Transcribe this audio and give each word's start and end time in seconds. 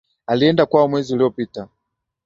Alienda 0.27 0.65
kwao 0.65 0.87
mwezi 0.87 1.13
uliopita. 1.13 1.67